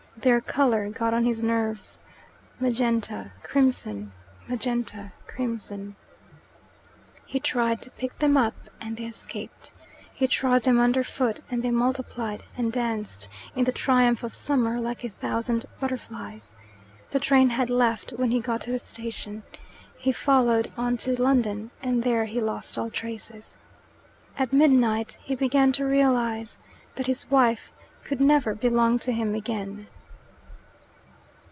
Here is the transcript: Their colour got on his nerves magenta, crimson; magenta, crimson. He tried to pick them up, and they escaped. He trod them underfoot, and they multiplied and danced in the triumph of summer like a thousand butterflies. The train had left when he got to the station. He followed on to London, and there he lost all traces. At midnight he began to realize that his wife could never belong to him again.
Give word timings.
Their 0.17 0.41
colour 0.41 0.87
got 0.91 1.15
on 1.15 1.23
his 1.25 1.41
nerves 1.41 1.97
magenta, 2.59 3.31
crimson; 3.41 4.11
magenta, 4.47 5.13
crimson. 5.25 5.95
He 7.25 7.39
tried 7.39 7.81
to 7.81 7.91
pick 7.91 8.19
them 8.19 8.37
up, 8.37 8.53
and 8.79 8.95
they 8.97 9.05
escaped. 9.05 9.71
He 10.13 10.27
trod 10.27 10.61
them 10.61 10.79
underfoot, 10.79 11.39
and 11.49 11.63
they 11.63 11.71
multiplied 11.71 12.43
and 12.55 12.71
danced 12.71 13.29
in 13.55 13.63
the 13.63 13.71
triumph 13.71 14.21
of 14.21 14.35
summer 14.35 14.79
like 14.79 15.03
a 15.03 15.09
thousand 15.09 15.65
butterflies. 15.79 16.55
The 17.09 17.19
train 17.19 17.49
had 17.49 17.71
left 17.71 18.11
when 18.11 18.29
he 18.29 18.39
got 18.41 18.61
to 18.63 18.71
the 18.71 18.77
station. 18.79 19.41
He 19.97 20.11
followed 20.11 20.71
on 20.77 20.97
to 20.97 21.19
London, 21.19 21.71
and 21.81 22.03
there 22.03 22.25
he 22.25 22.39
lost 22.39 22.77
all 22.77 22.91
traces. 22.91 23.55
At 24.37 24.53
midnight 24.53 25.17
he 25.23 25.33
began 25.33 25.71
to 25.71 25.85
realize 25.85 26.59
that 26.93 27.07
his 27.07 27.31
wife 27.31 27.71
could 28.03 28.21
never 28.21 28.53
belong 28.53 28.99
to 28.99 29.13
him 29.13 29.33
again. 29.33 29.87